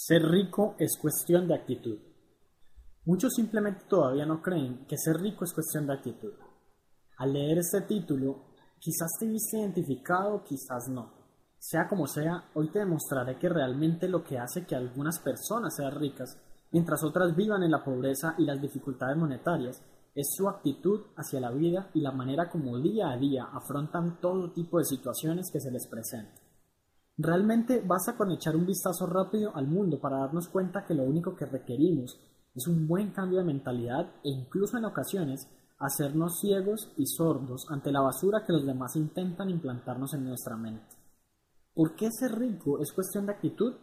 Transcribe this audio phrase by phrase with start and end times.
[0.00, 1.98] Ser rico es cuestión de actitud.
[3.04, 6.34] Muchos simplemente todavía no creen que ser rico es cuestión de actitud.
[7.16, 8.44] Al leer este título,
[8.78, 11.12] quizás te viste identificado, quizás no.
[11.58, 15.98] Sea como sea, hoy te demostraré que realmente lo que hace que algunas personas sean
[15.98, 16.38] ricas,
[16.70, 19.82] mientras otras vivan en la pobreza y las dificultades monetarias,
[20.14, 24.52] es su actitud hacia la vida y la manera como día a día afrontan todo
[24.52, 26.47] tipo de situaciones que se les presentan.
[27.20, 31.34] Realmente basta con echar un vistazo rápido al mundo para darnos cuenta que lo único
[31.34, 32.16] que requerimos
[32.54, 35.48] es un buen cambio de mentalidad e incluso en ocasiones
[35.80, 40.96] hacernos ciegos y sordos ante la basura que los demás intentan implantarnos en nuestra mente.
[41.74, 43.74] ¿Por qué ser rico es cuestión de actitud?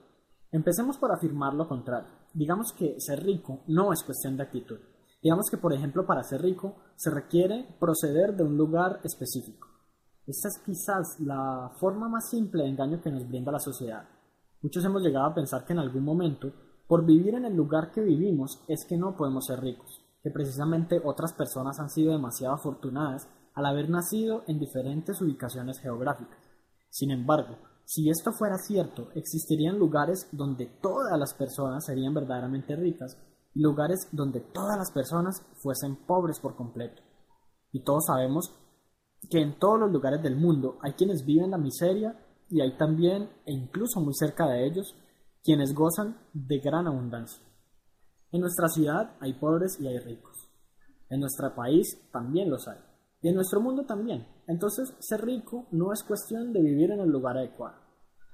[0.53, 2.07] Empecemos por afirmar lo contrario.
[2.33, 4.79] Digamos que ser rico no es cuestión de actitud.
[5.21, 9.74] Digamos que, por ejemplo, para ser rico se requiere proceder de un lugar específico.
[10.27, 14.07] Esta es quizás la forma más simple de engaño que nos brinda la sociedad.
[14.61, 16.51] Muchos hemos llegado a pensar que en algún momento,
[16.87, 20.99] por vivir en el lugar que vivimos, es que no podemos ser ricos, que precisamente
[21.03, 26.39] otras personas han sido demasiado afortunadas al haber nacido en diferentes ubicaciones geográficas.
[26.89, 33.15] Sin embargo, si esto fuera cierto, existirían lugares donde todas las personas serían verdaderamente ricas
[33.53, 37.03] y lugares donde todas las personas fuesen pobres por completo.
[37.71, 38.51] Y todos sabemos
[39.27, 43.29] que en todos los lugares del mundo hay quienes viven la miseria y hay también,
[43.45, 44.95] e incluso muy cerca de ellos,
[45.43, 47.43] quienes gozan de gran abundancia.
[48.31, 50.49] En nuestra ciudad hay pobres y hay ricos.
[51.09, 52.79] En nuestro país también los hay.
[53.21, 54.27] Y en nuestro mundo también.
[54.47, 57.77] Entonces, ser rico no es cuestión de vivir en el lugar adecuado.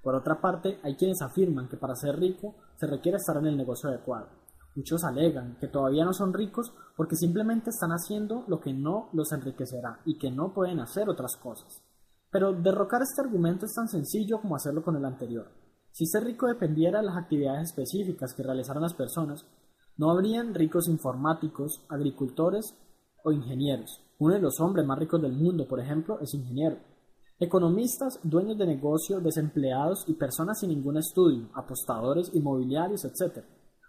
[0.03, 3.57] Por otra parte, hay quienes afirman que para ser rico se requiere estar en el
[3.57, 4.40] negocio adecuado.
[4.75, 9.31] Muchos alegan que todavía no son ricos porque simplemente están haciendo lo que no los
[9.33, 11.83] enriquecerá y que no pueden hacer otras cosas.
[12.31, 15.51] Pero derrocar este argumento es tan sencillo como hacerlo con el anterior.
[15.91, 19.45] Si ser rico dependiera de las actividades específicas que realizaran las personas,
[19.97, 22.73] no habrían ricos informáticos, agricultores
[23.25, 24.01] o ingenieros.
[24.19, 26.77] Uno de los hombres más ricos del mundo, por ejemplo, es ingeniero.
[27.39, 33.43] Economistas, dueños de negocio, desempleados y personas sin ningún estudio, apostadores, inmobiliarios, etc.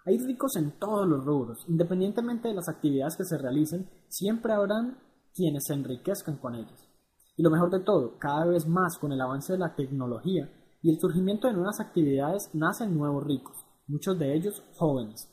[0.05, 4.99] Hay ricos en todos los rubros, independientemente de las actividades que se realicen, siempre habrán
[5.33, 6.89] quienes se enriquezcan con ellas.
[7.37, 10.51] Y lo mejor de todo, cada vez más con el avance de la tecnología
[10.83, 15.29] y el surgimiento de nuevas actividades nacen nuevos ricos, muchos de ellos jóvenes.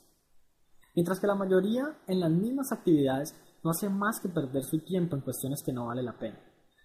[0.96, 5.16] Mientras que la mayoría en las mismas actividades no hace más que perder su tiempo
[5.16, 6.40] en cuestiones que no vale la pena.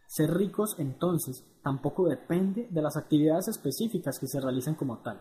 [0.08, 5.20] Ser ricos entonces tampoco depende de las actividades específicas que se realicen como tal.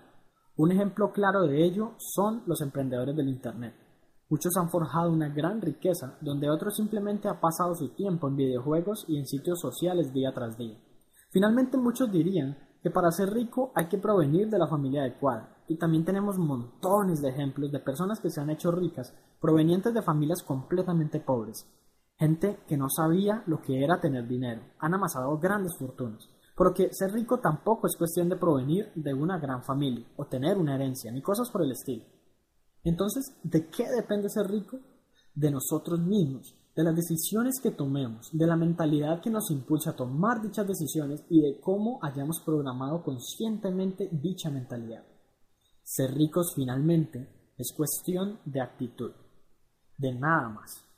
[0.55, 3.73] Un ejemplo claro de ello son los emprendedores del Internet.
[4.29, 9.05] Muchos han forjado una gran riqueza donde otros simplemente han pasado su tiempo en videojuegos
[9.07, 10.77] y en sitios sociales día tras día.
[11.31, 15.57] Finalmente muchos dirían que para ser rico hay que provenir de la familia adecuada.
[15.67, 20.03] Y también tenemos montones de ejemplos de personas que se han hecho ricas provenientes de
[20.03, 21.65] familias completamente pobres.
[22.15, 24.61] Gente que no sabía lo que era tener dinero.
[24.77, 26.29] Han amasado grandes fortunas.
[26.55, 30.75] Porque ser rico tampoco es cuestión de provenir de una gran familia o tener una
[30.75, 32.05] herencia, ni cosas por el estilo.
[32.83, 34.79] Entonces, ¿de qué depende ser rico?
[35.33, 39.95] De nosotros mismos, de las decisiones que tomemos, de la mentalidad que nos impulsa a
[39.95, 45.03] tomar dichas decisiones y de cómo hayamos programado conscientemente dicha mentalidad.
[45.83, 49.11] Ser ricos finalmente es cuestión de actitud,
[49.97, 50.92] de nada más.